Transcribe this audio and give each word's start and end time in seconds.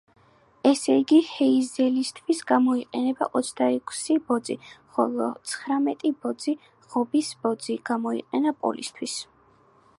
ესე 0.67 0.93
იგი, 0.99 1.17
ჰეიზელისთვის 1.31 2.39
გამოიყენა 2.51 3.27
ოცდაექვსი 3.39 4.17
ბოძი, 4.31 4.57
ხოლო 4.95 5.27
ცხრამეტი 5.51 6.13
ბოძი, 6.25 6.57
ღობის 6.95 7.33
ბოძი, 7.45 7.77
გამოიყენა 7.91 8.59
პოლისთვის. 8.65 9.19